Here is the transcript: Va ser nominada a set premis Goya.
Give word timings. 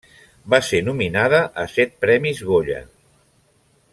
Va 0.53 0.59
ser 0.67 0.79
nominada 0.87 1.41
a 1.65 1.67
set 1.75 1.95
premis 2.07 2.43
Goya. 2.51 2.83